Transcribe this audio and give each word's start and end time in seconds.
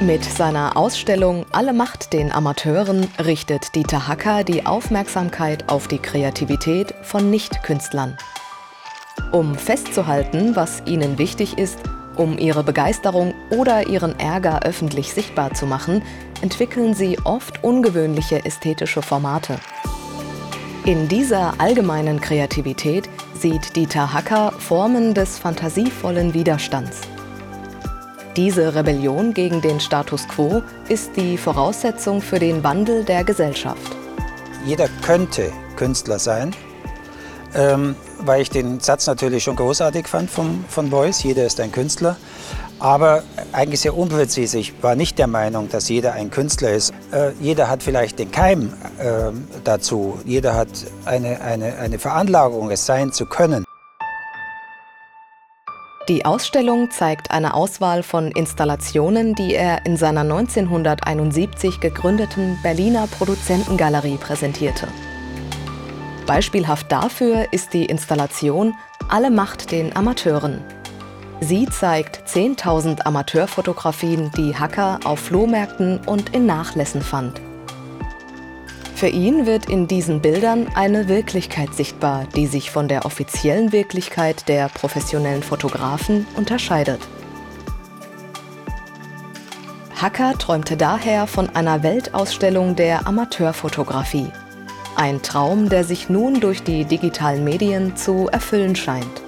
Mit 0.00 0.24
seiner 0.24 0.76
Ausstellung 0.76 1.46
Alle 1.52 1.72
Macht 1.72 2.12
den 2.12 2.32
Amateuren 2.32 3.06
richtet 3.24 3.74
Dieter 3.74 4.08
Hacker 4.08 4.44
die 4.44 4.66
Aufmerksamkeit 4.66 5.68
auf 5.68 5.88
die 5.88 5.98
Kreativität 5.98 6.94
von 7.02 7.30
Nichtkünstlern. 7.30 8.18
Um 9.30 9.54
festzuhalten, 9.54 10.56
was 10.56 10.82
ihnen 10.86 11.18
wichtig 11.18 11.58
ist, 11.58 11.78
um 12.16 12.38
ihre 12.38 12.62
Begeisterung 12.62 13.34
oder 13.50 13.88
ihren 13.88 14.18
Ärger 14.18 14.62
öffentlich 14.62 15.12
sichtbar 15.12 15.54
zu 15.54 15.66
machen, 15.66 16.02
entwickeln 16.42 16.94
sie 16.94 17.18
oft 17.24 17.62
ungewöhnliche 17.62 18.44
ästhetische 18.44 19.02
Formate. 19.02 19.58
In 20.84 21.08
dieser 21.08 21.54
allgemeinen 21.58 22.20
Kreativität 22.20 23.08
sieht 23.34 23.76
Dieter 23.76 24.12
Hacker 24.12 24.52
Formen 24.58 25.12
des 25.14 25.38
fantasievollen 25.38 26.32
Widerstands. 26.32 27.02
Diese 28.36 28.74
Rebellion 28.74 29.34
gegen 29.34 29.60
den 29.60 29.80
Status 29.80 30.26
quo 30.28 30.62
ist 30.88 31.16
die 31.16 31.36
Voraussetzung 31.36 32.22
für 32.22 32.38
den 32.38 32.64
Wandel 32.64 33.04
der 33.04 33.24
Gesellschaft. 33.24 33.96
Jeder 34.64 34.88
könnte 35.02 35.52
Künstler 35.76 36.18
sein, 36.18 36.52
ähm, 37.54 37.96
weil 38.20 38.42
ich 38.42 38.50
den 38.50 38.80
Satz 38.80 39.06
natürlich 39.06 39.44
schon 39.44 39.56
großartig 39.56 40.06
fand 40.08 40.30
vom, 40.30 40.64
von 40.68 40.90
Beuys, 40.90 41.22
jeder 41.22 41.44
ist 41.44 41.60
ein 41.60 41.72
Künstler. 41.72 42.16
Aber 42.78 43.22
eigentlich 43.52 43.80
sehr 43.80 43.94
unpräzise. 43.94 44.58
Ich 44.58 44.82
war 44.82 44.94
nicht 44.94 45.18
der 45.18 45.26
Meinung, 45.26 45.68
dass 45.68 45.90
jeder 45.90 46.14
ein 46.14 46.30
Künstler 46.30 46.70
ist. 46.70 46.94
Äh, 47.12 47.32
jeder 47.38 47.68
hat 47.68 47.82
vielleicht 47.82 48.18
den 48.18 48.30
Keim 48.30 48.72
äh, 48.98 49.32
dazu. 49.64 50.18
Jeder 50.24 50.54
hat 50.54 50.68
eine, 51.04 51.42
eine, 51.42 51.76
eine 51.76 51.98
Veranlagung, 51.98 52.70
es 52.70 52.86
sein 52.86 53.12
zu 53.12 53.26
können. 53.26 53.64
Die 56.08 56.24
Ausstellung 56.24 56.90
zeigt 56.90 57.30
eine 57.30 57.54
Auswahl 57.54 58.02
von 58.02 58.32
Installationen, 58.32 59.34
die 59.34 59.54
er 59.54 59.84
in 59.84 59.96
seiner 59.96 60.22
1971 60.22 61.80
gegründeten 61.80 62.58
Berliner 62.62 63.06
Produzentengalerie 63.06 64.16
präsentierte. 64.16 64.88
Beispielhaft 66.30 66.92
dafür 66.92 67.52
ist 67.52 67.72
die 67.72 67.86
Installation 67.86 68.74
Alle 69.08 69.32
Macht 69.32 69.72
den 69.72 69.96
Amateuren. 69.96 70.62
Sie 71.40 71.66
zeigt 71.66 72.22
10.000 72.28 73.00
Amateurfotografien, 73.02 74.30
die 74.36 74.54
Hacker 74.54 75.00
auf 75.02 75.18
Flohmärkten 75.18 75.98
und 76.06 76.32
in 76.32 76.46
Nachlässen 76.46 77.02
fand. 77.02 77.40
Für 78.94 79.08
ihn 79.08 79.44
wird 79.44 79.68
in 79.68 79.88
diesen 79.88 80.22
Bildern 80.22 80.68
eine 80.76 81.08
Wirklichkeit 81.08 81.74
sichtbar, 81.74 82.28
die 82.36 82.46
sich 82.46 82.70
von 82.70 82.86
der 82.86 83.06
offiziellen 83.06 83.72
Wirklichkeit 83.72 84.48
der 84.48 84.68
professionellen 84.68 85.42
Fotografen 85.42 86.28
unterscheidet. 86.36 87.00
Hacker 90.00 90.38
träumte 90.38 90.76
daher 90.76 91.26
von 91.26 91.50
einer 91.56 91.82
Weltausstellung 91.82 92.76
der 92.76 93.08
Amateurfotografie. 93.08 94.30
Ein 95.00 95.22
Traum, 95.22 95.70
der 95.70 95.84
sich 95.84 96.10
nun 96.10 96.40
durch 96.40 96.62
die 96.62 96.84
digitalen 96.84 97.42
Medien 97.42 97.96
zu 97.96 98.28
erfüllen 98.30 98.76
scheint. 98.76 99.22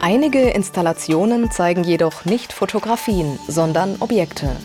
Einige 0.00 0.40
Installationen 0.40 1.50
zeigen 1.50 1.84
jedoch 1.84 2.24
nicht 2.24 2.54
Fotografien, 2.54 3.38
sondern 3.46 3.96
Objekte. 4.00 4.56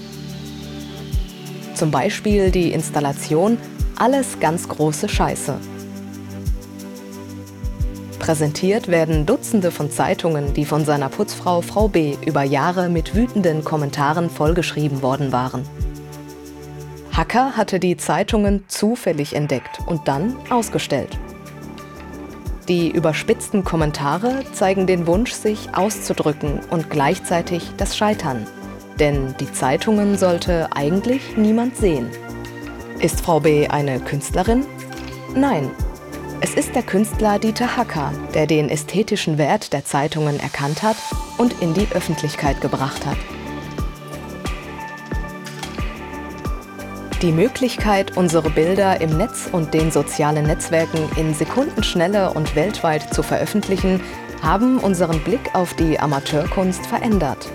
Zum 1.75 1.91
Beispiel 1.91 2.49
die 2.49 2.71
Installation 2.71 3.57
Alles 3.97 4.39
ganz 4.39 4.69
große 4.69 5.09
Scheiße. 5.09 5.57
Präsentiert 8.19 8.87
werden 8.87 9.25
Dutzende 9.25 9.71
von 9.71 9.91
Zeitungen, 9.91 10.53
die 10.53 10.63
von 10.63 10.85
seiner 10.85 11.09
Putzfrau 11.09 11.59
Frau 11.59 11.89
B. 11.89 12.15
über 12.25 12.43
Jahre 12.43 12.87
mit 12.87 13.13
wütenden 13.15 13.65
Kommentaren 13.65 14.29
vollgeschrieben 14.29 15.01
worden 15.01 15.33
waren. 15.33 15.65
Hacker 17.13 17.57
hatte 17.57 17.79
die 17.79 17.97
Zeitungen 17.97 18.63
zufällig 18.67 19.35
entdeckt 19.35 19.79
und 19.85 20.07
dann 20.07 20.37
ausgestellt. 20.49 21.19
Die 22.67 22.89
überspitzten 22.89 23.65
Kommentare 23.65 24.43
zeigen 24.53 24.87
den 24.87 25.07
Wunsch, 25.07 25.33
sich 25.33 25.75
auszudrücken 25.75 26.61
und 26.69 26.89
gleichzeitig 26.89 27.69
das 27.75 27.97
Scheitern. 27.97 28.47
Denn 28.97 29.35
die 29.39 29.51
Zeitungen 29.51 30.17
sollte 30.17 30.69
eigentlich 30.73 31.35
niemand 31.35 31.75
sehen. 31.75 32.09
Ist 32.99 33.21
Frau 33.21 33.39
B. 33.39 33.67
eine 33.67 33.99
Künstlerin? 33.99 34.65
Nein. 35.35 35.69
Es 36.39 36.53
ist 36.53 36.73
der 36.75 36.83
Künstler 36.83 37.39
Dieter 37.39 37.75
Hacker, 37.75 38.13
der 38.33 38.47
den 38.47 38.69
ästhetischen 38.69 39.37
Wert 39.37 39.73
der 39.73 39.85
Zeitungen 39.85 40.39
erkannt 40.39 40.81
hat 40.81 40.97
und 41.37 41.61
in 41.61 41.73
die 41.73 41.87
Öffentlichkeit 41.93 42.61
gebracht 42.61 43.05
hat. 43.05 43.17
Die 47.21 47.31
Möglichkeit, 47.31 48.17
unsere 48.17 48.49
Bilder 48.49 48.99
im 48.99 49.15
Netz 49.15 49.47
und 49.51 49.75
den 49.75 49.91
sozialen 49.91 50.47
Netzwerken 50.47 51.07
in 51.17 51.35
Sekundenschnelle 51.35 52.33
und 52.33 52.55
weltweit 52.55 53.13
zu 53.13 53.21
veröffentlichen, 53.21 54.01
haben 54.41 54.79
unseren 54.79 55.19
Blick 55.19 55.53
auf 55.53 55.75
die 55.75 55.99
Amateurkunst 55.99 56.83
verändert. 56.87 57.47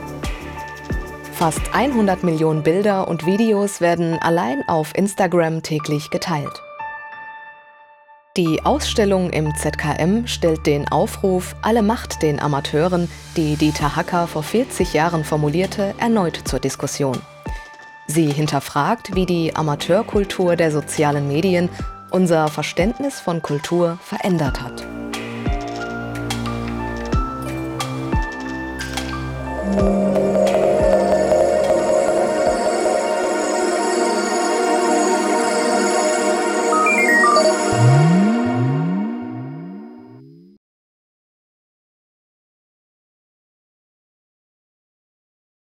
Fast 1.33 1.63
100 1.75 2.23
Millionen 2.23 2.63
Bilder 2.63 3.09
und 3.09 3.27
Videos 3.27 3.81
werden 3.81 4.15
allein 4.21 4.63
auf 4.69 4.95
Instagram 4.95 5.65
täglich 5.65 6.11
geteilt. 6.11 6.63
Die 8.37 8.65
Ausstellung 8.65 9.31
im 9.31 9.53
ZKM 9.57 10.29
stellt 10.29 10.65
den 10.67 10.87
Aufruf 10.87 11.57
Alle 11.63 11.83
Macht 11.83 12.23
den 12.23 12.39
Amateuren, 12.39 13.11
die 13.37 13.57
Dieter 13.57 13.97
Hacker 13.97 14.29
vor 14.29 14.45
40 14.45 14.93
Jahren 14.93 15.25
formulierte, 15.25 15.93
erneut 15.99 16.41
zur 16.45 16.61
Diskussion. 16.61 17.19
Sie 18.07 18.31
hinterfragt, 18.31 19.15
wie 19.15 19.27
die 19.27 19.57
Amateurkultur 19.57 20.57
der 20.57 20.71
sozialen 20.71 21.29
Medien 21.29 21.69
unser 22.11 22.49
Verständnis 22.49 23.21
von 23.21 23.43
Kultur 23.43 23.99
verändert 24.03 24.63
hat. 24.63 24.87